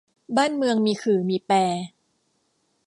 [0.37, 1.51] บ้านเมืองมีขื่อมีแป